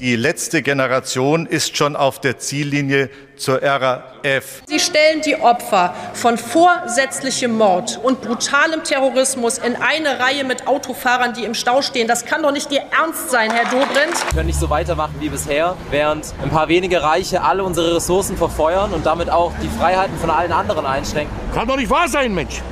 [0.00, 4.62] Die letzte Generation ist schon auf der Ziellinie zur RAF.
[4.68, 11.34] Sie stellen die Opfer von vorsätzlichem Mord und brutalem Terrorismus in eine Reihe mit Autofahrern,
[11.34, 12.06] die im Stau stehen.
[12.06, 14.24] Das kann doch nicht Ihr Ernst sein, Herr Dobrindt.
[14.26, 18.36] Wir können nicht so weitermachen wie bisher, während ein paar wenige Reiche alle unsere Ressourcen
[18.36, 21.34] verfeuern und damit auch die Freiheiten von allen anderen einschränken.
[21.52, 22.62] Kann doch nicht wahr sein, Mensch.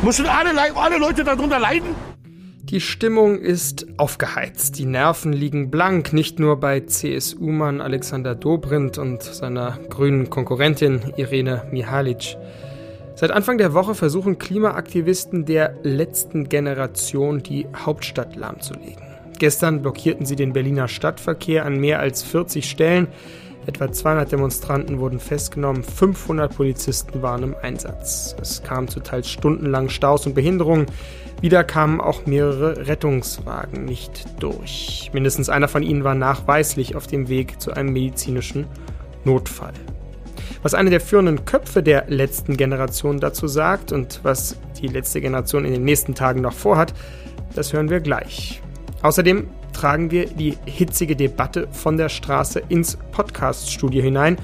[0.00, 2.11] Müssen alle, alle Leute darunter leiden?
[2.72, 9.22] Die Stimmung ist aufgeheizt, die Nerven liegen blank, nicht nur bei CSU-Mann Alexander Dobrindt und
[9.22, 12.38] seiner grünen Konkurrentin Irene Mihalic.
[13.14, 19.02] Seit Anfang der Woche versuchen Klimaaktivisten der letzten Generation die Hauptstadt lahmzulegen.
[19.38, 23.08] Gestern blockierten sie den Berliner Stadtverkehr an mehr als 40 Stellen.
[23.64, 28.34] Etwa 200 Demonstranten wurden festgenommen, 500 Polizisten waren im Einsatz.
[28.40, 30.86] Es kam zu teils stundenlang Staus und Behinderungen.
[31.40, 35.10] Wieder kamen auch mehrere Rettungswagen nicht durch.
[35.12, 38.66] Mindestens einer von ihnen war nachweislich auf dem Weg zu einem medizinischen
[39.24, 39.72] Notfall.
[40.62, 45.64] Was eine der führenden Köpfe der letzten Generation dazu sagt und was die letzte Generation
[45.64, 46.94] in den nächsten Tagen noch vorhat,
[47.54, 48.60] das hören wir gleich.
[49.02, 54.36] Außerdem tragen wir die hitzige Debatte von der Straße ins Podcast-Studio hinein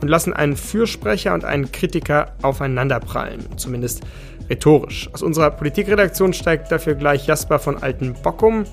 [0.00, 4.02] und lassen einen Fürsprecher und einen Kritiker aufeinanderprallen, zumindest
[4.48, 5.08] rhetorisch.
[5.12, 8.64] Aus unserer Politikredaktion steigt dafür gleich Jasper von Altenbockum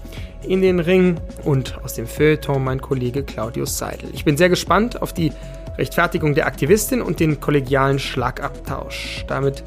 [0.47, 4.09] in den Ring und aus dem Feuilleton mein Kollege Claudius Seidel.
[4.14, 5.31] Ich bin sehr gespannt auf die
[5.78, 9.25] Rechtfertigung der Aktivistin und den kollegialen Schlagabtausch.
[9.28, 9.64] Damit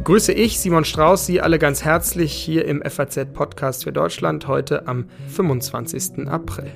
[0.00, 5.10] begrüße ich, Simon Strauß, Sie alle ganz herzlich hier im FAZ-Podcast für Deutschland heute am
[5.28, 6.26] 25.
[6.26, 6.72] April.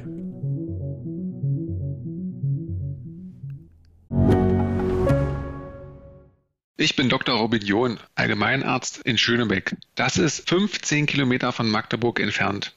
[6.76, 7.38] Ich bin Dr.
[7.38, 9.74] Robin John, Allgemeinarzt in Schönebeck.
[9.94, 12.76] Das ist 15 Kilometer von Magdeburg entfernt.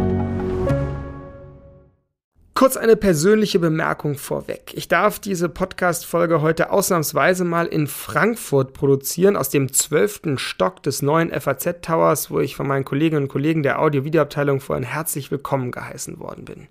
[2.61, 4.73] Kurz eine persönliche Bemerkung vorweg.
[4.75, 11.01] Ich darf diese Podcast-Folge heute ausnahmsweise mal in Frankfurt produzieren, aus dem zwölften Stock des
[11.01, 16.19] neuen FAZ-Towers, wo ich von meinen Kolleginnen und Kollegen der Audio-Videoabteilung vorhin herzlich willkommen geheißen
[16.19, 16.67] worden bin.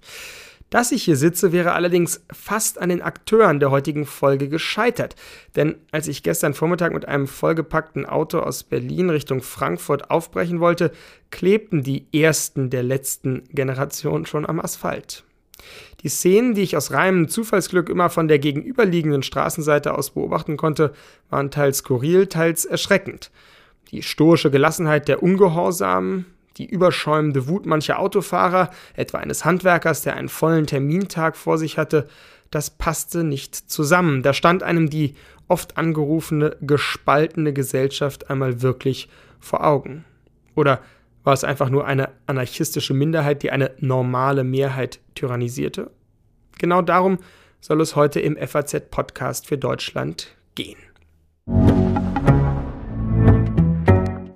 [0.71, 5.17] Dass ich hier sitze, wäre allerdings fast an den Akteuren der heutigen Folge gescheitert.
[5.57, 10.93] Denn als ich gestern Vormittag mit einem vollgepackten Auto aus Berlin Richtung Frankfurt aufbrechen wollte,
[11.33, 15.25] klebten die ersten der letzten Generation schon am Asphalt.
[16.03, 20.93] Die Szenen, die ich aus reinem Zufallsglück immer von der gegenüberliegenden Straßenseite aus beobachten konnte,
[21.29, 23.31] waren teils skurril, teils erschreckend.
[23.91, 26.27] Die stoische Gelassenheit der Ungehorsamen,
[26.57, 32.09] die überschäumende Wut mancher Autofahrer, etwa eines Handwerkers, der einen vollen Termintag vor sich hatte,
[32.51, 34.23] das passte nicht zusammen.
[34.23, 35.15] Da stand einem die
[35.49, 40.05] oft angerufene gespaltene Gesellschaft einmal wirklich vor Augen.
[40.55, 40.81] Oder
[41.25, 45.91] war es einfach nur eine anarchistische Minderheit, die eine normale Mehrheit tyrannisierte?
[46.59, 47.19] Genau darum
[47.61, 50.79] soll es heute im FAZ-Podcast für Deutschland gehen.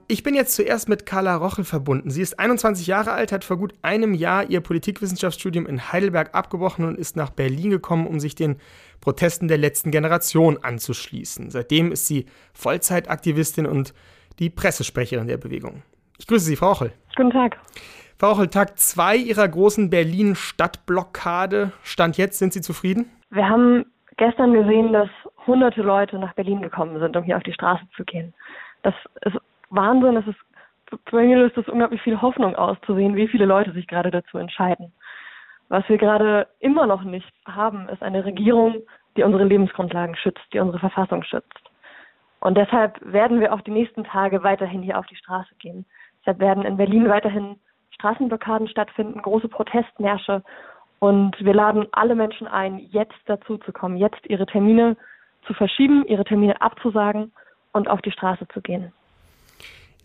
[0.06, 2.10] Ich bin jetzt zuerst mit Carla Rochel verbunden.
[2.10, 6.84] Sie ist 21 Jahre alt, hat vor gut einem Jahr ihr Politikwissenschaftsstudium in Heidelberg abgebrochen
[6.84, 8.56] und ist nach Berlin gekommen, um sich den
[9.00, 11.50] Protesten der letzten Generation anzuschließen.
[11.50, 13.92] Seitdem ist sie Vollzeitaktivistin und
[14.38, 15.82] die Pressesprecherin der Bewegung.
[16.18, 16.92] Ich grüße Sie, Frau Rochel.
[17.16, 17.58] Guten Tag.
[18.18, 21.72] Frau Rochel, Tag 2 Ihrer großen Berlin-Stadtblockade.
[21.82, 23.10] Stand jetzt, sind Sie zufrieden?
[23.30, 23.86] Wir haben
[24.16, 25.08] gestern gesehen, dass
[25.46, 28.32] hunderte Leute nach Berlin gekommen sind, um hier auf die Straße zu gehen.
[28.82, 29.36] Das ist
[29.70, 30.16] Wahnsinn.
[30.16, 30.38] Es ist,
[31.10, 34.12] bei mir löst das unglaublich viel Hoffnung aus, zu sehen, wie viele Leute sich gerade
[34.12, 34.92] dazu entscheiden.
[35.68, 38.82] Was wir gerade immer noch nicht haben, ist eine Regierung,
[39.16, 41.70] die unsere Lebensgrundlagen schützt, die unsere Verfassung schützt.
[42.40, 45.86] Und deshalb werden wir auch die nächsten Tage weiterhin hier auf die Straße gehen.
[46.24, 47.56] Deshalb werden in Berlin weiterhin
[47.90, 50.42] Straßenblockaden stattfinden, große Protestmärsche.
[51.00, 54.96] Und wir laden alle Menschen ein, jetzt dazu zu kommen, jetzt ihre Termine
[55.46, 57.32] zu verschieben, ihre Termine abzusagen
[57.72, 58.92] und auf die Straße zu gehen.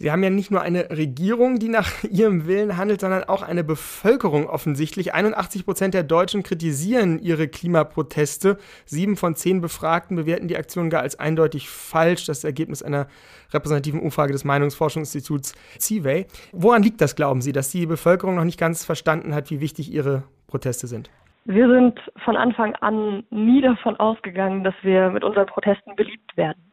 [0.02, 3.66] Sie haben ja nicht nur eine Regierung, die nach ihrem Willen handelt, sondern auch eine
[3.66, 5.14] Bevölkerung offensichtlich.
[5.14, 8.58] 81 Prozent der Deutschen kritisieren ihre Klimaproteste.
[8.86, 12.26] Sieben von zehn Befragten bewerten die Aktion gar als eindeutig falsch.
[12.26, 13.08] Das Ergebnis einer
[13.54, 16.28] repräsentativen Umfrage des Meinungsforschungsinstituts CIVEY.
[16.54, 19.92] Woran liegt das, glauben Sie, dass die Bevölkerung noch nicht ganz verstanden hat, wie wichtig
[19.92, 21.10] ihre Proteste sind?
[21.44, 26.69] Wir sind von Anfang an nie davon ausgegangen, dass wir mit unseren Protesten beliebt werden.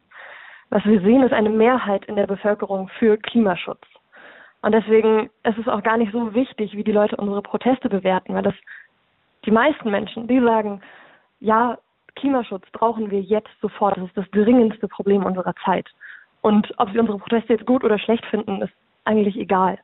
[0.71, 3.83] Was wir sehen, ist eine Mehrheit in der Bevölkerung für Klimaschutz.
[4.63, 8.35] Und deswegen ist es auch gar nicht so wichtig, wie die Leute unsere Proteste bewerten,
[8.35, 8.55] weil das
[9.45, 10.81] die meisten Menschen, die sagen,
[11.39, 11.79] ja,
[12.17, 13.97] Klimaschutz brauchen wir jetzt sofort.
[13.97, 15.89] Das ist das dringendste Problem unserer Zeit.
[16.41, 18.73] Und ob sie unsere Proteste jetzt gut oder schlecht finden, ist
[19.05, 19.79] eigentlich egal.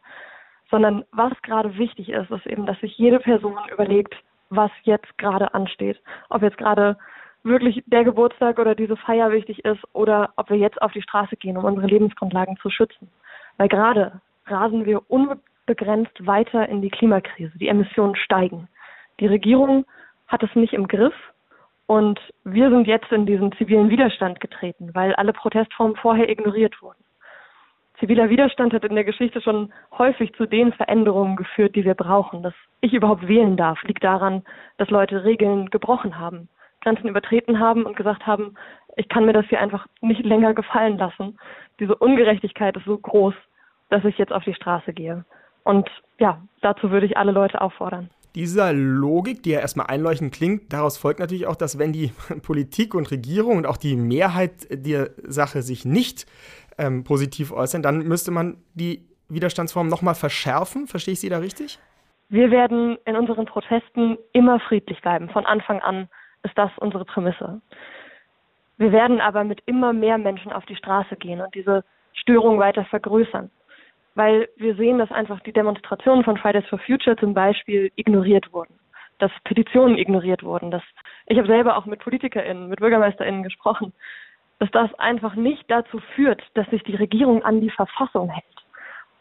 [0.71, 4.17] Sondern was gerade wichtig ist, ist eben, dass sich jede Person überlegt,
[4.51, 6.01] was jetzt gerade ansteht.
[6.31, 6.97] Ob jetzt gerade
[7.45, 11.37] wirklich der Geburtstag oder diese Feier wichtig ist oder ob wir jetzt auf die Straße
[11.37, 13.09] gehen, um unsere Lebensgrundlagen zu schützen.
[13.57, 17.57] Weil gerade rasen wir unbegrenzt weiter in die Klimakrise.
[17.59, 18.69] Die Emissionen steigen.
[19.21, 19.85] Die Regierung
[20.29, 21.15] hat es nicht im Griff
[21.87, 27.03] und wir sind jetzt in diesen zivilen Widerstand getreten, weil alle Protestformen vorher ignoriert wurden.
[27.99, 32.43] Ziviler Widerstand hat in der Geschichte schon häufig zu den Veränderungen geführt, die wir brauchen.
[32.43, 34.43] Dass ich überhaupt wählen darf, liegt daran,
[34.77, 36.49] dass Leute Regeln gebrochen haben,
[36.83, 38.55] Grenzen übertreten haben und gesagt haben,
[38.97, 41.39] ich kann mir das hier einfach nicht länger gefallen lassen.
[41.81, 43.35] Diese Ungerechtigkeit ist so groß,
[43.89, 45.25] dass ich jetzt auf die Straße gehe.
[45.65, 45.89] Und
[46.19, 48.11] ja, dazu würde ich alle Leute auffordern.
[48.35, 52.13] Dieser Logik, die ja erstmal einleuchtend klingt, daraus folgt natürlich auch, dass wenn die
[52.43, 56.27] Politik und Regierung und auch die Mehrheit der Sache sich nicht
[56.79, 60.87] ähm, positiv äußern, dann müsste man die Widerstandsform nochmal verschärfen.
[60.87, 61.79] Verstehe ich Sie da richtig?
[62.29, 65.29] Wir werden in unseren Protesten immer friedlich bleiben.
[65.29, 66.09] Von Anfang an
[66.43, 67.61] ist das unsere Prämisse.
[68.79, 71.85] Wir werden aber mit immer mehr Menschen auf die Straße gehen und diese
[72.15, 73.51] Störung weiter vergrößern.
[74.15, 78.79] Weil wir sehen, dass einfach die Demonstrationen von Fridays for Future zum Beispiel ignoriert wurden,
[79.19, 80.83] dass Petitionen ignoriert wurden, dass
[81.27, 83.93] ich habe selber auch mit PolitikerInnen, mit BürgermeisterInnen gesprochen,
[84.59, 88.45] dass das einfach nicht dazu führt, dass sich die Regierung an die Verfassung hält.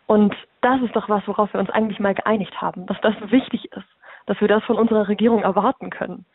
[0.08, 3.72] Und das ist doch was, worauf wir uns eigentlich mal geeinigt haben, dass das wichtig
[3.72, 3.88] ist,
[4.26, 6.26] dass wir das von unserer Regierung erwarten können.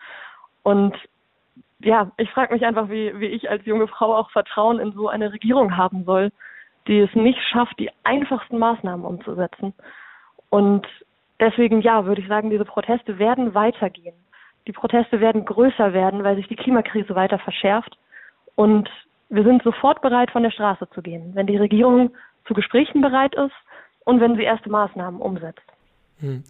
[0.67, 0.97] Und
[1.79, 5.09] ja, ich frage mich einfach, wie, wie ich als junge Frau auch Vertrauen in so
[5.09, 6.33] eine Regierung haben soll,
[6.89, 9.75] die es nicht schafft, die einfachsten Maßnahmen umzusetzen.
[10.51, 10.85] Und
[11.39, 14.17] deswegen, ja, würde ich sagen, diese Proteste werden weitergehen.
[14.67, 17.97] Die Proteste werden größer werden, weil sich die Klimakrise weiter verschärft.
[18.57, 18.91] Und
[19.29, 22.11] wir sind sofort bereit, von der Straße zu gehen, wenn die Regierung
[22.45, 23.55] zu Gesprächen bereit ist
[24.05, 25.63] und wenn sie erste Maßnahmen umsetzt.
[26.21, 26.45] Hm.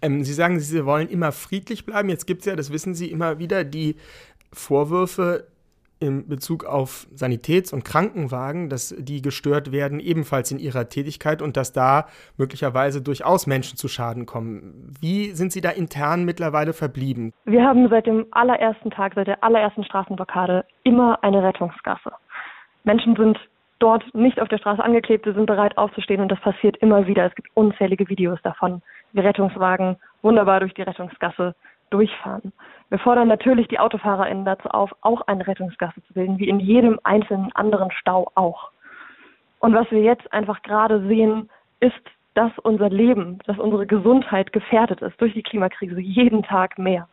[0.00, 2.08] Ähm, sie sagen, Sie wollen immer friedlich bleiben.
[2.08, 3.96] Jetzt gibt es ja, das wissen Sie immer wieder, die
[4.52, 5.46] Vorwürfe,
[6.02, 11.56] in Bezug auf Sanitäts- und Krankenwagen, dass die gestört werden, ebenfalls in ihrer Tätigkeit und
[11.56, 12.06] dass da
[12.36, 14.92] möglicherweise durchaus Menschen zu Schaden kommen.
[15.00, 17.32] Wie sind Sie da intern mittlerweile verblieben?
[17.44, 22.10] Wir haben seit dem allerersten Tag, seit der allerersten Straßenblockade immer eine Rettungsgasse.
[22.84, 23.38] Menschen sind
[23.78, 27.26] dort nicht auf der Straße angeklebt, sie sind bereit aufzustehen und das passiert immer wieder.
[27.26, 28.82] Es gibt unzählige Videos davon,
[29.20, 31.54] Rettungswagen wunderbar durch die Rettungsgasse
[31.90, 32.52] durchfahren.
[32.88, 36.98] Wir fordern natürlich die AutofahrerInnen dazu auf, auch eine Rettungsgasse zu bilden, wie in jedem
[37.04, 38.70] einzelnen anderen Stau auch.
[39.60, 41.48] Und was wir jetzt einfach gerade sehen,
[41.80, 41.94] ist,
[42.34, 47.08] dass unser Leben, dass unsere Gesundheit gefährdet ist durch die Klimakrise jeden Tag mehr.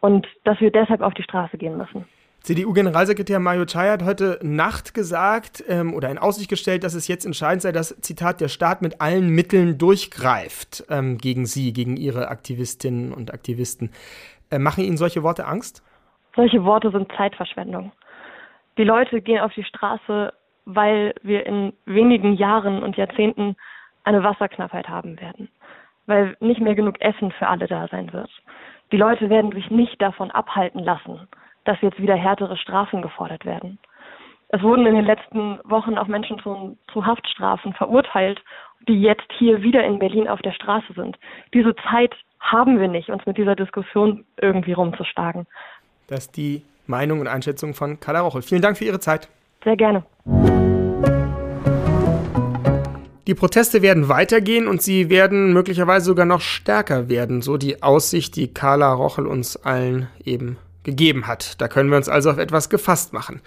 [0.00, 2.04] Und dass wir deshalb auf die Straße gehen müssen.
[2.42, 7.26] CDU-Generalsekretär Mario Chai hat heute Nacht gesagt ähm, oder in Aussicht gestellt, dass es jetzt
[7.26, 12.28] entscheidend sei, dass, Zitat, der Staat mit allen Mitteln durchgreift ähm, gegen Sie, gegen Ihre
[12.28, 13.90] Aktivistinnen und Aktivisten.
[14.50, 15.82] Äh, machen Ihnen solche Worte Angst?
[16.36, 17.92] Solche Worte sind Zeitverschwendung.
[18.78, 20.32] Die Leute gehen auf die Straße,
[20.64, 23.56] weil wir in wenigen Jahren und Jahrzehnten
[24.04, 25.48] eine Wasserknappheit haben werden,
[26.06, 28.30] weil nicht mehr genug Essen für alle da sein wird.
[28.92, 31.28] Die Leute werden sich nicht davon abhalten lassen,
[31.68, 33.78] dass jetzt wieder härtere Strafen gefordert werden.
[34.48, 38.40] Es wurden in den letzten Wochen auch Menschen zu, zu Haftstrafen verurteilt,
[38.88, 41.18] die jetzt hier wieder in Berlin auf der Straße sind.
[41.52, 45.46] Diese Zeit haben wir nicht, uns mit dieser Diskussion irgendwie rumzuschlagen.
[46.06, 48.40] Das ist die Meinung und Einschätzung von Carla Rochel.
[48.40, 49.28] Vielen Dank für Ihre Zeit.
[49.62, 50.04] Sehr gerne.
[53.26, 58.36] Die Proteste werden weitergehen und sie werden möglicherweise sogar noch stärker werden, so die Aussicht,
[58.36, 61.60] die Carla Rochel uns allen eben gegeben hat.
[61.60, 63.40] Da können wir uns also auf etwas gefasst machen.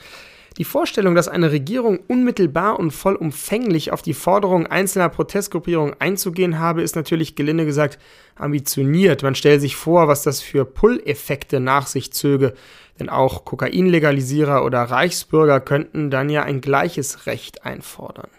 [0.57, 6.81] Die Vorstellung, dass eine Regierung unmittelbar und vollumfänglich auf die Forderungen einzelner Protestgruppierungen einzugehen habe,
[6.81, 7.99] ist natürlich gelinde gesagt
[8.35, 9.23] ambitioniert.
[9.23, 12.53] Man stellt sich vor, was das für Pull-Effekte nach sich zöge,
[12.99, 18.29] denn auch Kokainlegalisierer oder Reichsbürger könnten dann ja ein gleiches Recht einfordern.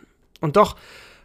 [0.41, 0.77] Und doch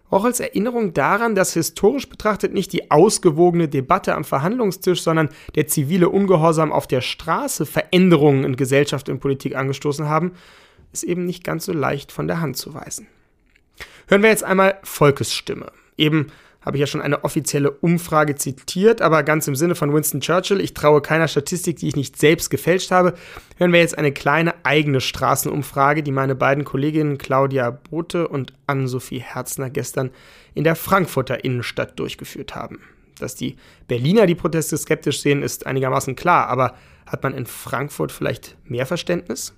[0.10, 5.68] auch als Erinnerung daran, dass historisch betrachtet nicht die ausgewogene Debatte am Verhandlungstisch, sondern der
[5.68, 10.32] zivile Ungehorsam auf der Straße Veränderungen in Gesellschaft und Politik angestoßen haben,
[10.94, 13.08] ist eben nicht ganz so leicht von der Hand zu weisen.
[14.08, 15.72] Hören wir jetzt einmal Volkes Stimme.
[15.98, 16.28] Eben
[16.67, 20.59] habe ich ja schon eine offizielle Umfrage zitiert, aber ganz im Sinne von Winston Churchill,
[20.59, 23.13] ich traue keiner Statistik, die ich nicht selbst gefälscht habe,
[23.57, 29.21] hören wir jetzt eine kleine eigene Straßenumfrage, die meine beiden Kolleginnen Claudia Bote und Ann-Sophie
[29.21, 30.12] Herzner gestern
[30.55, 32.81] in der Frankfurter Innenstadt durchgeführt haben.
[33.17, 33.55] Dass die
[33.88, 38.86] Berliner die Proteste skeptisch sehen, ist einigermaßen klar, aber hat man in Frankfurt vielleicht mehr
[38.86, 39.53] Verständnis?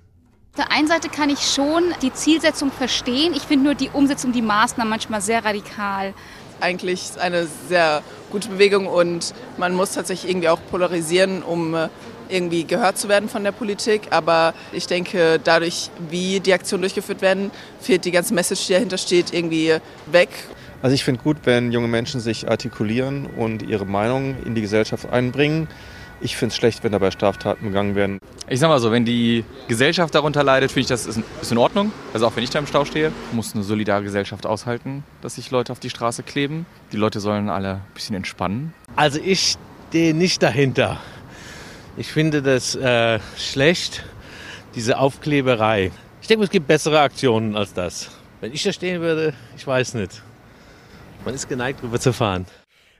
[0.51, 3.33] Auf der einen Seite kann ich schon die Zielsetzung verstehen.
[3.35, 6.13] Ich finde nur die Umsetzung, die Maßnahmen manchmal sehr radikal.
[6.59, 8.01] Eigentlich eine sehr
[8.31, 11.89] gute Bewegung und man muss tatsächlich irgendwie auch polarisieren, um äh,
[12.29, 14.07] irgendwie gehört zu werden von der Politik.
[14.11, 18.97] Aber ich denke, dadurch, wie die Aktionen durchgeführt werden, fehlt die ganze Message, die dahinter
[18.97, 19.75] steht, irgendwie
[20.11, 20.29] weg.
[20.81, 25.09] Also ich finde gut, wenn junge Menschen sich artikulieren und ihre Meinung in die Gesellschaft
[25.11, 25.67] einbringen.
[26.21, 28.19] Ich finde es schlecht, wenn dabei Straftaten begangen werden.
[28.49, 31.57] Ich sag mal so, wenn die Gesellschaft darunter leidet, finde ich, das ist, ist in
[31.57, 31.93] Ordnung.
[32.13, 35.49] Also auch wenn ich da im Stau stehe, muss eine solidare Gesellschaft aushalten, dass sich
[35.49, 36.65] Leute auf die Straße kleben.
[36.91, 38.73] Die Leute sollen alle ein bisschen entspannen.
[38.97, 39.55] Also ich
[39.89, 40.99] stehe nicht dahinter.
[41.95, 44.03] Ich finde das äh, schlecht,
[44.75, 45.91] diese Aufkleberei.
[46.21, 48.09] Ich denke, es gibt bessere Aktionen als das.
[48.41, 50.21] Wenn ich da stehen würde, ich weiß nicht.
[51.25, 52.45] Man ist geneigt, drüber zu fahren.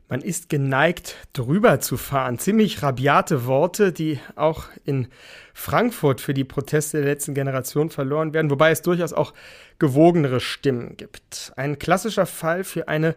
[0.09, 2.39] Man ist geneigt, drüber zu fahren.
[2.39, 5.07] Ziemlich rabiate Worte, die auch in
[5.53, 9.35] Frankfurt für die Proteste der letzten Generation verloren werden, wobei es durchaus auch
[9.77, 11.53] gewogenere Stimmen gibt.
[11.55, 13.15] Ein klassischer Fall für eine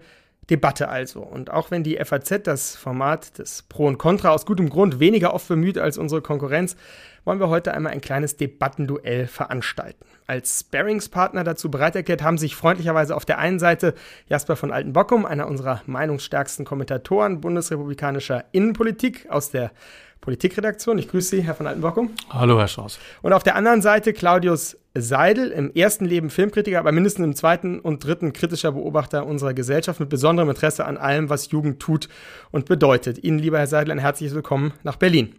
[0.50, 1.20] Debatte also.
[1.20, 5.34] Und auch wenn die FAZ das Format des Pro und Contra aus gutem Grund weniger
[5.34, 6.76] oft bemüht als unsere Konkurrenz,
[7.24, 10.04] wollen wir heute einmal ein kleines Debattenduell veranstalten.
[10.26, 13.94] Als Sparringspartner dazu bereit erklärt haben sich freundlicherweise auf der einen Seite
[14.28, 19.70] Jasper von Altenbockum, einer unserer meinungsstärksten Kommentatoren bundesrepublikanischer Innenpolitik aus der
[20.22, 20.98] Politikredaktion.
[20.98, 22.10] Ich grüße Sie, Herr von Altenbockum.
[22.30, 22.98] Hallo, Herr Strauß.
[23.22, 27.80] Und auf der anderen Seite Claudius Seidel, im ersten Leben Filmkritiker, aber mindestens im zweiten
[27.80, 32.08] und dritten kritischer Beobachter unserer Gesellschaft mit besonderem Interesse an allem, was Jugend tut
[32.52, 33.24] und bedeutet.
[33.24, 35.34] Ihnen, lieber Herr Seidel, ein herzliches Willkommen nach Berlin.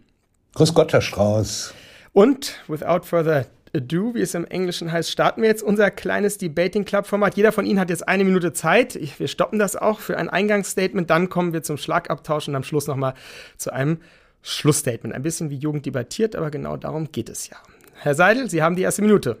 [0.54, 1.72] Grüß Gott, Herr Strauß.
[2.12, 6.84] Und without further ado, wie es im Englischen heißt, starten wir jetzt unser kleines Debating
[6.84, 7.36] Club Format.
[7.36, 8.96] Jeder von Ihnen hat jetzt eine Minute Zeit.
[8.96, 11.08] Ich, wir stoppen das auch für ein Eingangsstatement.
[11.08, 13.14] Dann kommen wir zum Schlagabtausch und am Schluss nochmal
[13.56, 13.98] zu einem
[14.44, 15.14] Schlussstatement.
[15.14, 17.56] Ein bisschen wie Jugend debattiert, aber genau darum geht es ja.
[17.94, 19.38] Herr Seidel, Sie haben die erste Minute.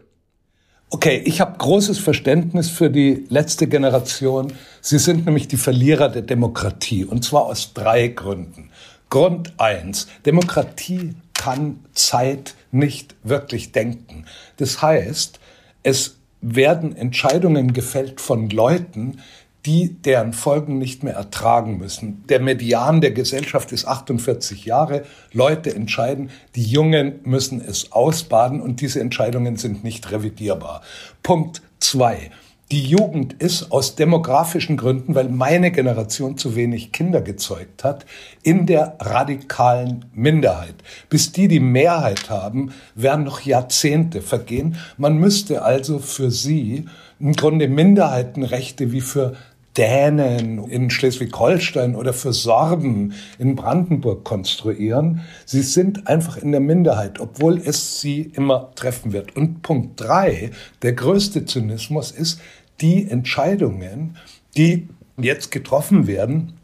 [0.88, 4.52] Okay, ich habe großes Verständnis für die letzte Generation.
[4.80, 8.70] Sie sind nämlich die Verlierer der Demokratie und zwar aus drei Gründen.
[9.10, 14.24] Grund eins: Demokratie kann Zeit nicht wirklich denken.
[14.56, 15.38] Das heißt,
[15.82, 19.20] es werden Entscheidungen gefällt von Leuten,
[19.66, 22.24] die deren Folgen nicht mehr ertragen müssen.
[22.28, 25.04] Der Median der Gesellschaft ist 48 Jahre.
[25.32, 30.82] Leute entscheiden, die Jungen müssen es ausbaden und diese Entscheidungen sind nicht revidierbar.
[31.22, 32.30] Punkt zwei.
[32.72, 38.06] Die Jugend ist aus demografischen Gründen, weil meine Generation zu wenig Kinder gezeugt hat,
[38.42, 40.74] in der radikalen Minderheit.
[41.10, 44.76] Bis die die Mehrheit haben, werden noch Jahrzehnte vergehen.
[44.96, 46.86] Man müsste also für sie
[47.20, 49.36] im Grunde Minderheitenrechte wie für
[49.76, 55.22] Dänen in Schleswig-Holstein oder für Sorben in Brandenburg konstruieren.
[55.44, 59.36] Sie sind einfach in der Minderheit, obwohl es sie immer treffen wird.
[59.36, 60.52] Und Punkt drei,
[60.82, 62.40] der größte Zynismus ist,
[62.80, 64.16] die Entscheidungen,
[64.56, 66.54] die jetzt getroffen werden,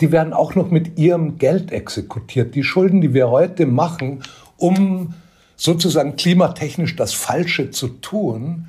[0.00, 2.54] die werden auch noch mit ihrem Geld exekutiert.
[2.54, 4.22] Die Schulden, die wir heute machen,
[4.56, 5.14] um
[5.56, 8.66] sozusagen klimatechnisch das Falsche zu tun,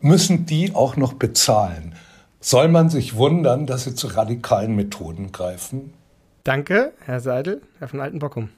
[0.00, 1.94] müssen die auch noch bezahlen.
[2.40, 5.92] Soll man sich wundern, dass sie zu radikalen Methoden greifen?
[6.44, 7.62] Danke, Herr Seidel.
[7.78, 8.50] Herr von Altenbockum.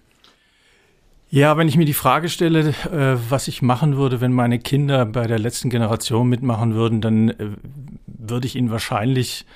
[1.31, 5.07] Ja, wenn ich mir die Frage stelle, äh, was ich machen würde, wenn meine Kinder
[5.07, 7.51] bei der letzten Generation mitmachen würden, dann äh,
[8.07, 9.47] würde ich ihnen wahrscheinlich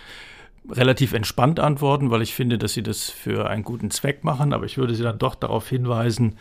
[0.70, 4.52] relativ entspannt antworten, weil ich finde, dass sie das für einen guten Zweck machen.
[4.52, 6.38] Aber ich würde sie dann doch darauf hinweisen,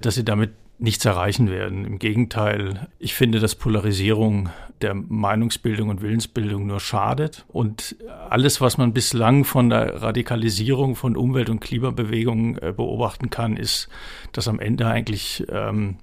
[0.00, 0.50] dass sie damit
[0.82, 1.84] nichts erreichen werden.
[1.84, 7.44] Im Gegenteil, ich finde, dass Polarisierung der Meinungsbildung und Willensbildung nur schadet.
[7.48, 7.94] Und
[8.28, 13.88] alles, was man bislang von der Radikalisierung von Umwelt- und Klimabewegungen äh, beobachten kann, ist,
[14.32, 15.98] dass am Ende eigentlich ähm,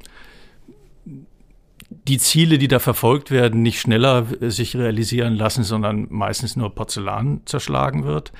[1.90, 6.74] die Ziele, die da verfolgt werden, nicht schneller äh, sich realisieren lassen, sondern meistens nur
[6.74, 8.32] Porzellan zerschlagen wird.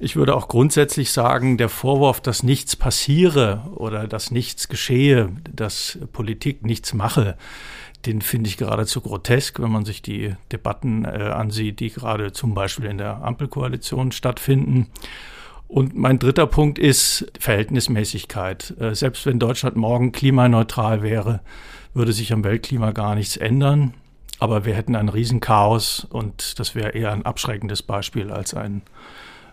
[0.00, 5.98] Ich würde auch grundsätzlich sagen, der Vorwurf, dass nichts passiere oder dass nichts geschehe, dass
[6.12, 7.36] Politik nichts mache,
[8.04, 12.54] den finde ich geradezu grotesk, wenn man sich die Debatten äh, ansieht, die gerade zum
[12.54, 14.88] Beispiel in der Ampelkoalition stattfinden.
[15.68, 18.74] Und mein dritter Punkt ist Verhältnismäßigkeit.
[18.78, 21.40] Äh, selbst wenn Deutschland morgen klimaneutral wäre,
[21.94, 23.94] würde sich am Weltklima gar nichts ändern.
[24.40, 28.82] aber wir hätten ein Riesenchaos und das wäre eher ein abschreckendes Beispiel als ein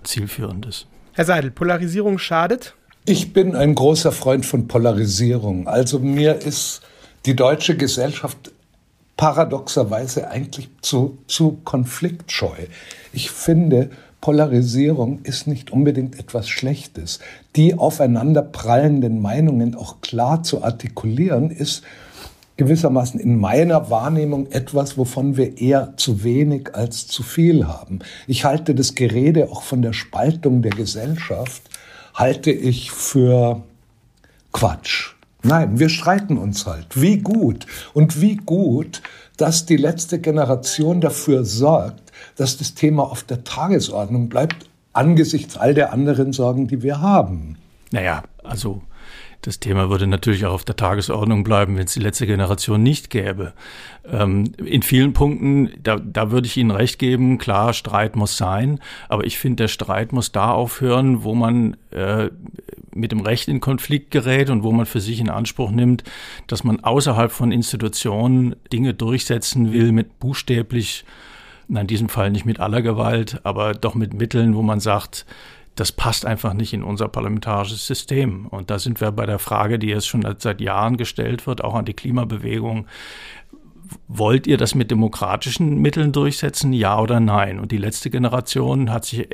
[0.03, 0.87] zielführendes.
[1.13, 2.75] Herr Seidel, Polarisierung schadet?
[3.05, 5.67] Ich bin ein großer Freund von Polarisierung.
[5.67, 6.81] Also mir ist
[7.25, 8.51] die deutsche Gesellschaft
[9.17, 12.55] paradoxerweise eigentlich zu, zu konfliktscheu.
[13.13, 13.89] Ich finde,
[14.21, 17.19] Polarisierung ist nicht unbedingt etwas Schlechtes.
[17.55, 21.83] Die aufeinander prallenden Meinungen auch klar zu artikulieren, ist
[22.61, 27.99] gewissermaßen in meiner Wahrnehmung etwas, wovon wir eher zu wenig als zu viel haben.
[28.27, 31.63] Ich halte das Gerede auch von der Spaltung der Gesellschaft,
[32.13, 33.63] halte ich für
[34.51, 35.15] Quatsch.
[35.41, 37.01] Nein, wir streiten uns halt.
[37.01, 37.65] Wie gut
[37.95, 39.01] und wie gut,
[39.37, 45.73] dass die letzte Generation dafür sorgt, dass das Thema auf der Tagesordnung bleibt, angesichts all
[45.73, 47.57] der anderen Sorgen, die wir haben.
[47.89, 48.83] Naja, also
[49.41, 53.09] das Thema würde natürlich auch auf der Tagesordnung bleiben, wenn es die letzte Generation nicht
[53.09, 53.53] gäbe.
[54.05, 58.79] Ähm, in vielen Punkten, da, da würde ich Ihnen recht geben, klar, Streit muss sein,
[59.09, 62.29] aber ich finde, der Streit muss da aufhören, wo man äh,
[62.93, 66.03] mit dem Recht in Konflikt gerät und wo man für sich in Anspruch nimmt,
[66.47, 71.05] dass man außerhalb von Institutionen Dinge durchsetzen will mit buchstäblich,
[71.67, 75.25] in diesem Fall nicht mit aller Gewalt, aber doch mit Mitteln, wo man sagt,
[75.81, 78.45] das passt einfach nicht in unser parlamentarisches System.
[78.45, 81.73] Und da sind wir bei der Frage, die jetzt schon seit Jahren gestellt wird, auch
[81.73, 82.85] an die Klimabewegung.
[84.07, 87.59] Wollt ihr das mit demokratischen Mitteln durchsetzen, ja oder nein?
[87.59, 89.27] Und die letzte Generation hat sich,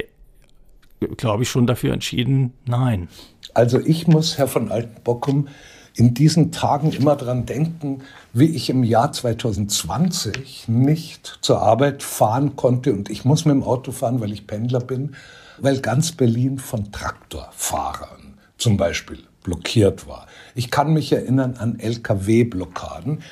[1.17, 3.09] glaube ich, schon dafür entschieden, nein.
[3.53, 5.49] Also ich muss, Herr von Altenbockum,
[5.95, 12.55] in diesen Tagen immer dran denken, wie ich im Jahr 2020 nicht zur Arbeit fahren
[12.55, 15.13] konnte und ich muss mit dem Auto fahren, weil ich Pendler bin
[15.59, 20.27] weil ganz Berlin von Traktorfahrern zum Beispiel blockiert war.
[20.55, 23.23] Ich kann mich erinnern an Lkw-Blockaden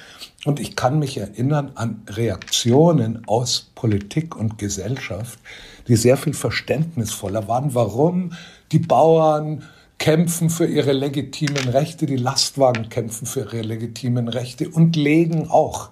[0.46, 5.40] und ich kann mich erinnern an Reaktionen aus Politik und Gesellschaft,
[5.88, 8.32] die sehr viel verständnisvoller waren, warum
[8.72, 9.64] die Bauern
[9.98, 15.90] kämpfen für ihre legitimen Rechte, die Lastwagen kämpfen für ihre legitimen Rechte und legen auch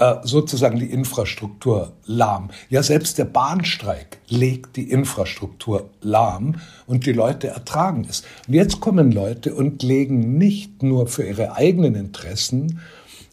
[0.00, 2.48] äh, sozusagen die Infrastruktur lahm.
[2.70, 6.54] Ja, selbst der Bahnstreik legt die Infrastruktur lahm
[6.86, 8.22] und die Leute ertragen es.
[8.48, 12.80] Und jetzt kommen Leute und legen nicht nur für ihre eigenen Interessen,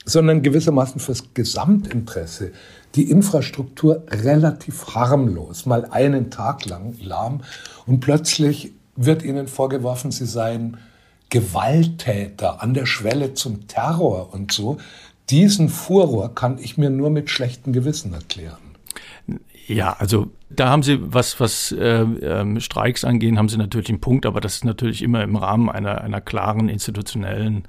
[0.03, 2.51] sondern gewissermaßen fürs Gesamtinteresse
[2.95, 7.43] die Infrastruktur relativ harmlos, mal einen Tag lang lahm
[7.85, 10.77] und plötzlich wird ihnen vorgeworfen, sie seien
[11.29, 14.77] Gewalttäter an der Schwelle zum Terror und so.
[15.29, 18.57] Diesen Furor kann ich mir nur mit schlechtem Gewissen erklären.
[19.67, 23.99] Ja, also da haben Sie, was, was äh, äh, Streiks angehen, haben Sie natürlich einen
[23.99, 27.63] Punkt, aber das ist natürlich immer im Rahmen einer, einer klaren institutionellen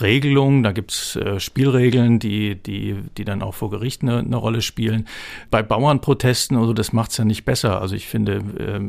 [0.00, 0.64] Regelung.
[0.64, 5.06] Da gibt's äh, Spielregeln, die, die, die dann auch vor Gericht eine, eine Rolle spielen.
[5.48, 7.80] Bei Bauernprotesten, also das macht's ja nicht besser.
[7.80, 8.80] Also ich finde, äh,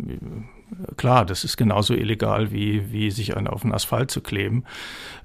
[0.98, 4.64] klar, das ist genauso illegal wie, wie sich auf den Asphalt zu kleben.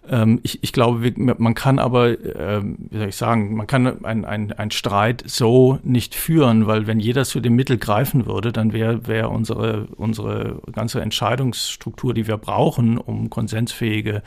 [0.08, 4.52] Ähm, ich, ich glaube, man kann aber, ähm, wie soll ich sagen, man kann einen
[4.52, 9.06] ein Streit so nicht führen, weil wenn jeder zu dem Mittel greifen würde, dann wäre
[9.06, 14.22] wär unsere, unsere ganze Entscheidungsstruktur, die wir brauchen, um konsensfähige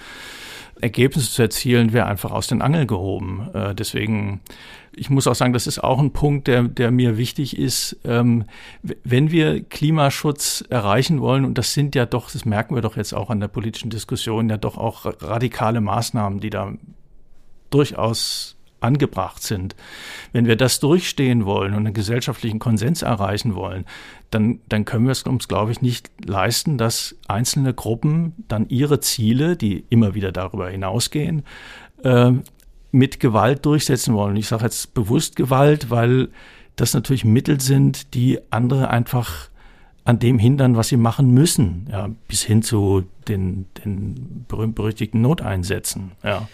[0.82, 3.50] Ergebnisse zu erzielen, wäre einfach aus den Angeln gehoben.
[3.54, 4.42] Äh, deswegen,
[4.96, 7.98] ich muss auch sagen, das ist auch ein Punkt, der, der mir wichtig ist.
[8.04, 8.46] Ähm,
[8.82, 13.14] wenn wir Klimaschutz erreichen wollen, und das sind ja doch, das merken wir doch jetzt
[13.14, 16.74] auch an der politischen Diskussion, ja doch auch radikale Maßnahmen, die da
[17.70, 19.76] durchaus angebracht sind.
[20.32, 23.86] Wenn wir das durchstehen wollen und einen gesellschaftlichen Konsens erreichen wollen,
[24.30, 29.00] dann, dann können wir es uns, glaube ich, nicht leisten, dass einzelne Gruppen dann ihre
[29.00, 31.44] Ziele, die immer wieder darüber hinausgehen,
[32.04, 32.34] äh,
[32.96, 34.36] mit Gewalt durchsetzen wollen.
[34.38, 36.30] Ich sage jetzt bewusst Gewalt, weil
[36.76, 39.50] das natürlich Mittel sind, die andere einfach
[40.06, 46.12] an dem hindern, was sie machen müssen, ja, bis hin zu den, den berühmt-berüchtigten Noteinsätzen.
[46.24, 46.48] Ja.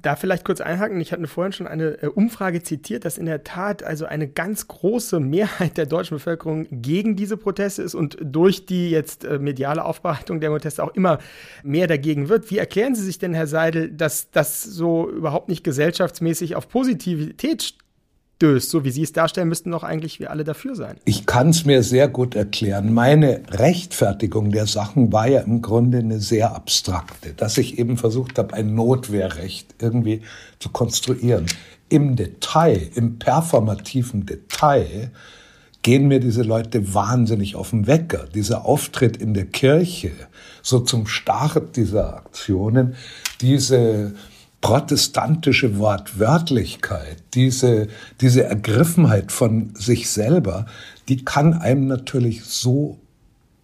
[0.00, 1.00] Da vielleicht kurz einhaken.
[1.00, 4.68] Ich hatte vorhin schon eine äh, Umfrage zitiert, dass in der Tat also eine ganz
[4.68, 9.84] große Mehrheit der deutschen Bevölkerung gegen diese Proteste ist und durch die jetzt äh, mediale
[9.84, 11.18] Aufbereitung der Proteste auch immer
[11.62, 12.50] mehr dagegen wird.
[12.50, 17.74] Wie erklären Sie sich denn, Herr Seidel, dass das so überhaupt nicht gesellschaftsmäßig auf Positivität
[18.38, 18.70] stößt.
[18.70, 20.96] So wie Sie es darstellen, müssten doch eigentlich wir alle dafür sein.
[21.04, 22.94] Ich kann es mir sehr gut erklären.
[22.94, 28.38] Meine Rechtfertigung der Sachen war ja im Grunde eine sehr abstrakte, dass ich eben versucht
[28.38, 30.22] habe, ein Notwehrrecht irgendwie
[30.60, 31.46] zu konstruieren.
[31.88, 35.10] Im Detail, im performativen Detail,
[35.82, 38.26] gehen mir diese Leute wahnsinnig auf den Wecker.
[38.32, 40.12] Dieser Auftritt in der Kirche,
[40.62, 42.94] so zum Start dieser Aktionen,
[43.40, 44.12] diese
[44.60, 47.88] protestantische Wortwörtlichkeit, diese,
[48.20, 50.66] diese Ergriffenheit von sich selber,
[51.08, 52.98] die kann einem natürlich so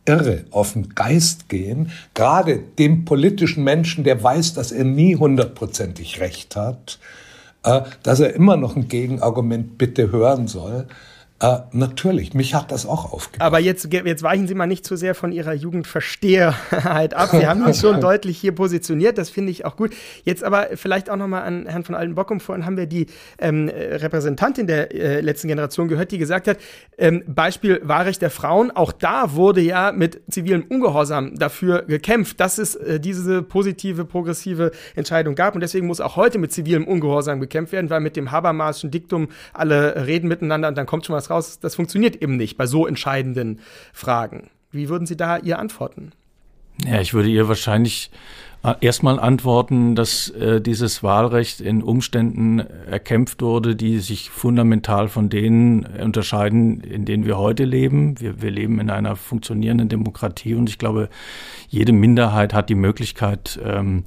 [0.07, 6.21] irre auf den Geist gehen, gerade dem politischen Menschen, der weiß, dass er nie hundertprozentig
[6.21, 6.99] recht hat,
[7.65, 10.87] äh, dass er immer noch ein Gegenargument bitte hören soll.
[11.45, 13.47] Äh, natürlich, mich hat das auch aufgebracht.
[13.47, 17.31] Aber jetzt, jetzt weichen Sie mal nicht zu sehr von Ihrer Jugendversteherheit ab.
[17.33, 19.95] Sie haben sich schon deutlich hier positioniert, das finde ich auch gut.
[20.25, 22.41] Jetzt aber vielleicht auch nochmal an Herrn von Altenbockum.
[22.41, 26.57] Vorhin haben wir die ähm, Repräsentantin der äh, letzten Generation gehört, die gesagt hat,
[26.97, 32.57] ähm, Beispiel Wahlrecht der Frauen, auch da wurde ja mit zivilem Ungehorsam dafür gekämpft, dass
[32.57, 35.55] es äh, diese positive, progressive Entscheidung gab.
[35.55, 39.29] Und deswegen muss auch heute mit zivilem Ungehorsam gekämpft werden, weil mit dem Habermasschen Diktum
[39.53, 42.67] alle reden miteinander und dann kommt schon was raus raus, das funktioniert eben nicht bei
[42.67, 43.61] so entscheidenden
[43.93, 44.51] Fragen.
[44.71, 46.13] Wie würden Sie da ihr antworten?
[46.85, 48.11] Ja, ich würde ihr wahrscheinlich
[48.65, 55.29] äh, erstmal antworten, dass äh, dieses Wahlrecht in Umständen erkämpft wurde, die sich fundamental von
[55.29, 58.19] denen unterscheiden, in denen wir heute leben.
[58.21, 61.09] Wir, wir leben in einer funktionierenden Demokratie und ich glaube,
[61.69, 64.05] jede Minderheit hat die Möglichkeit, ähm,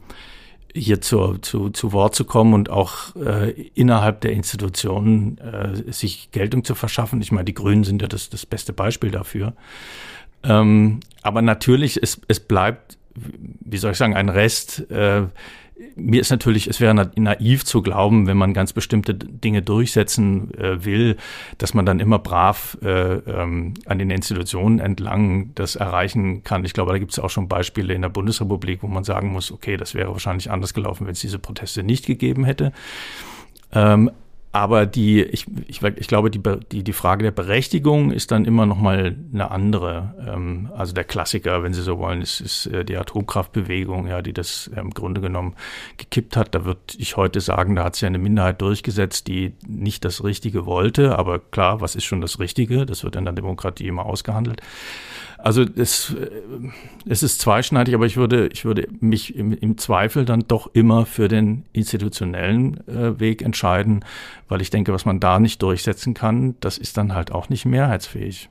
[0.77, 6.31] hier zu, zu, zu Wort zu kommen und auch äh, innerhalb der Institutionen äh, sich
[6.31, 7.21] Geltung zu verschaffen.
[7.21, 9.53] Ich meine, die Grünen sind ja das, das beste Beispiel dafür.
[10.43, 15.23] Ähm, aber natürlich, es, es bleibt, wie soll ich sagen, ein Rest, äh,
[15.95, 20.83] mir ist natürlich, es wäre naiv zu glauben, wenn man ganz bestimmte Dinge durchsetzen äh,
[20.85, 21.17] will,
[21.57, 26.65] dass man dann immer brav äh, ähm, an den Institutionen entlang das erreichen kann.
[26.65, 29.51] Ich glaube, da gibt es auch schon Beispiele in der Bundesrepublik, wo man sagen muss,
[29.51, 32.71] okay, das wäre wahrscheinlich anders gelaufen, wenn es diese Proteste nicht gegeben hätte.
[33.71, 34.11] Ähm,
[34.57, 36.41] aber die, ich, ich, ich glaube, die,
[36.71, 40.15] die, die Frage der Berechtigung ist dann immer noch mal eine andere.
[40.27, 44.33] Ähm, also der Klassiker, wenn Sie so wollen, ist, ist äh, die Atomkraftbewegung, ja, die
[44.33, 45.53] das im Grunde genommen
[45.97, 46.55] gekippt hat.
[46.55, 50.65] Da würde ich heute sagen, da hat sich eine Minderheit durchgesetzt, die nicht das Richtige
[50.65, 51.19] wollte.
[51.19, 52.87] Aber klar, was ist schon das Richtige?
[52.87, 54.63] Das wird in der Demokratie immer ausgehandelt.
[55.37, 56.29] Also es, äh,
[57.05, 61.05] es ist zweischneidig, aber ich würde, ich würde mich im, im Zweifel dann doch immer
[61.05, 64.03] für den institutionellen äh, Weg entscheiden,
[64.47, 67.65] weil ich denke, was man da nicht durchsetzen kann, das ist dann halt auch nicht
[67.65, 68.49] mehrheitsfähig.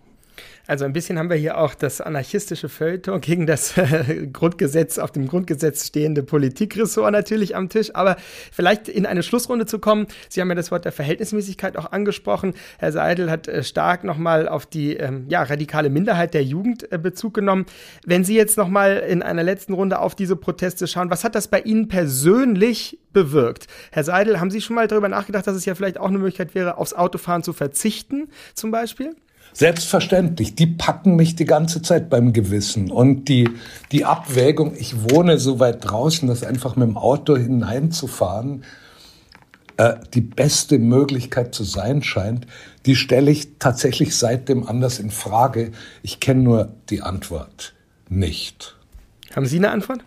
[0.67, 5.13] Also ein bisschen haben wir hier auch das anarchistische Feuilleton gegen das äh, Grundgesetz, auf
[5.13, 7.95] dem Grundgesetz stehende Politikressort natürlich am Tisch.
[7.95, 8.17] Aber
[8.53, 10.07] vielleicht in eine Schlussrunde zu kommen.
[10.29, 12.55] Sie haben ja das Wort der Verhältnismäßigkeit auch angesprochen.
[12.79, 16.99] Herr Seidel hat äh, stark nochmal auf die ähm, ja, radikale Minderheit der Jugend äh,
[16.99, 17.67] Bezug genommen.
[18.05, 21.49] Wenn Sie jetzt nochmal in einer letzten Runde auf diese Proteste schauen, was hat das
[21.49, 23.67] bei Ihnen persönlich bewirkt?
[23.93, 26.55] Herr Seidel, haben Sie schon mal darüber nachgedacht, dass es ja vielleicht auch eine Möglichkeit
[26.55, 29.15] wäre, aufs Autofahren zu verzichten, zum Beispiel?
[29.53, 32.91] Selbstverständlich, die packen mich die ganze Zeit beim Gewissen.
[32.91, 33.49] Und die,
[33.91, 38.65] die Abwägung, ich wohne so weit draußen, dass einfach mit dem Auto hineinzufahren,
[39.79, 42.47] äh, die beste Möglichkeit zu sein scheint,
[42.87, 45.73] die stelle ich tatsächlich seitdem anders in Frage.
[46.03, 47.75] Ich kenne nur die Antwort
[48.09, 48.77] nicht.
[49.35, 50.05] Haben Sie eine Antwort?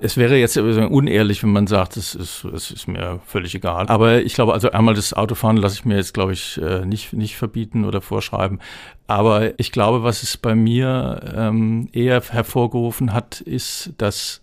[0.00, 3.88] Es wäre jetzt unehrlich, wenn man sagt, es ist, es ist mir völlig egal.
[3.88, 7.12] Aber ich glaube, also einmal das Autofahren lasse ich mir jetzt, glaube ich, äh, nicht,
[7.12, 8.60] nicht verbieten oder vorschreiben.
[9.08, 14.40] Aber ich glaube, was es bei mir ähm, eher hervorgerufen hat, ist, dass,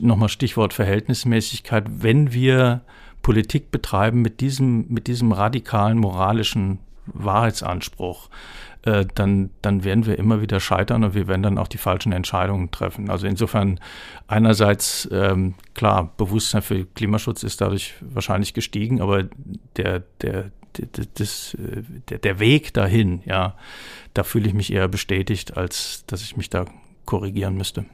[0.00, 2.80] nochmal Stichwort Verhältnismäßigkeit, wenn wir
[3.20, 8.28] Politik betreiben mit diesem, mit diesem radikalen moralischen Wahrheitsanspruch,
[8.82, 12.12] äh, dann, dann werden wir immer wieder scheitern und wir werden dann auch die falschen
[12.12, 13.10] Entscheidungen treffen.
[13.10, 13.78] Also insofern
[14.26, 19.24] einerseits, ähm, klar, Bewusstsein für Klimaschutz ist dadurch wahrscheinlich gestiegen, aber
[19.76, 23.56] der, der, der, das, äh, der, der Weg dahin, ja,
[24.14, 26.66] da fühle ich mich eher bestätigt, als dass ich mich da
[27.06, 27.84] korrigieren müsste.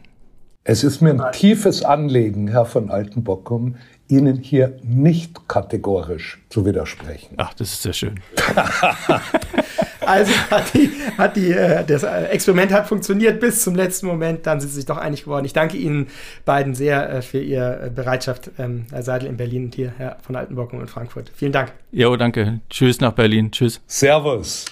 [0.71, 3.77] Es ist mir ein tiefes Anliegen, Herr von Altenbockum,
[4.07, 7.37] Ihnen hier nicht kategorisch zu widersprechen.
[7.39, 8.21] Ach, das ist sehr schön.
[10.05, 14.61] also hat die, hat die, äh, das Experiment hat funktioniert bis zum letzten Moment, dann
[14.61, 15.47] sind sie sich doch einig geworden.
[15.47, 16.09] Ich danke Ihnen
[16.45, 20.37] beiden sehr äh, für Ihre Bereitschaft, ähm, Herr Seidel in Berlin und hier, Herr von
[20.37, 21.33] Altenbockum in Frankfurt.
[21.35, 21.73] Vielen Dank.
[21.93, 22.61] Jo, danke.
[22.69, 23.51] Tschüss nach Berlin.
[23.51, 23.81] Tschüss.
[23.87, 24.67] Servus.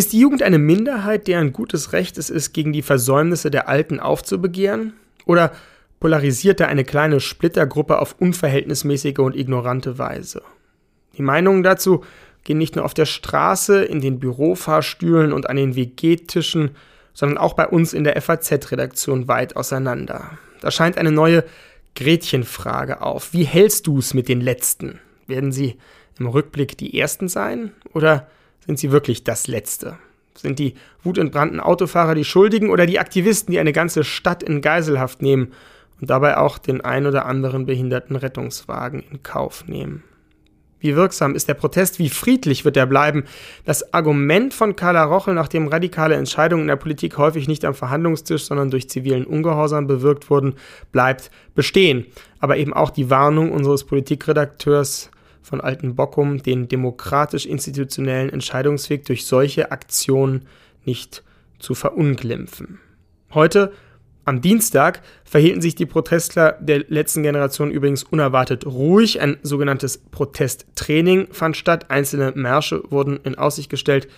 [0.00, 4.00] Ist die Jugend eine Minderheit, deren gutes Recht es ist, gegen die Versäumnisse der Alten
[4.00, 4.94] aufzubegehren?
[5.26, 5.52] Oder
[6.00, 10.40] polarisiert er eine kleine Splittergruppe auf unverhältnismäßige und ignorante Weise?
[11.18, 12.02] Die Meinungen dazu
[12.44, 16.70] gehen nicht nur auf der Straße, in den Bürofahrstühlen und an den WG-Tischen,
[17.12, 20.38] sondern auch bei uns in der FAZ-Redaktion weit auseinander.
[20.62, 21.44] Da scheint eine neue
[21.94, 23.34] Gretchenfrage auf.
[23.34, 24.98] Wie hältst du es mit den Letzten?
[25.26, 25.76] Werden sie
[26.18, 28.28] im Rückblick die Ersten sein oder
[28.70, 29.98] sind sie wirklich das Letzte?
[30.36, 35.22] Sind die wutentbrannten Autofahrer die Schuldigen oder die Aktivisten, die eine ganze Stadt in Geiselhaft
[35.22, 35.52] nehmen
[36.00, 40.04] und dabei auch den ein oder anderen behinderten Rettungswagen in Kauf nehmen.
[40.78, 41.98] Wie wirksam ist der Protest?
[41.98, 43.24] Wie friedlich wird er bleiben?
[43.64, 48.44] Das Argument von Carla Rochel, nachdem radikale Entscheidungen in der Politik häufig nicht am Verhandlungstisch,
[48.44, 50.54] sondern durch zivilen Ungehorsam bewirkt wurden,
[50.92, 52.06] bleibt bestehen.
[52.38, 55.10] Aber eben auch die Warnung unseres Politikredakteurs
[55.42, 60.46] von Alten Bockum, den demokratisch-institutionellen Entscheidungsweg durch solche Aktionen
[60.84, 61.22] nicht
[61.58, 62.80] zu verunglimpfen.
[63.32, 63.72] Heute
[64.24, 69.20] am Dienstag verhielten sich die Protestler der letzten Generation übrigens unerwartet ruhig.
[69.20, 71.90] Ein sogenanntes Protesttraining fand statt.
[71.90, 74.08] Einzelne Märsche wurden in Aussicht gestellt.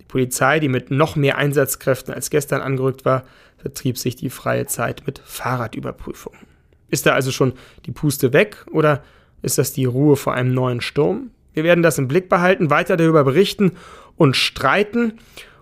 [0.00, 3.24] Die Polizei, die mit noch mehr Einsatzkräften als gestern angerückt war,
[3.56, 6.40] vertrieb sich die freie Zeit mit Fahrradüberprüfungen.
[6.88, 7.52] Ist da also schon
[7.86, 9.04] die Puste weg oder
[9.42, 11.30] ist das die Ruhe vor einem neuen Sturm?
[11.52, 13.72] Wir werden das im Blick behalten, weiter darüber berichten
[14.16, 15.18] und streiten.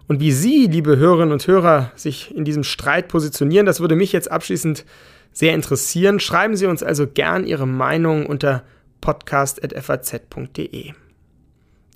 [0.07, 4.13] Und wie Sie, liebe Hörerinnen und Hörer, sich in diesem Streit positionieren, das würde mich
[4.13, 4.85] jetzt abschließend
[5.33, 6.21] sehr interessieren.
[6.21, 8.65] Schreiben Sie uns also gern Ihre Meinung unter
[9.01, 10.93] podcast.faz.de.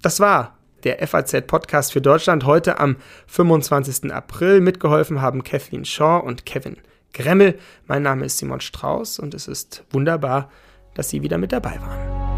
[0.02, 4.12] Das war der FAZ Podcast für Deutschland heute am 25.
[4.12, 4.60] April.
[4.60, 6.76] Mitgeholfen haben Kathleen Shaw und Kevin
[7.12, 7.58] Gremmel.
[7.86, 10.50] Mein Name ist Simon Strauß und es ist wunderbar,
[10.94, 12.33] dass Sie wieder mit dabei waren.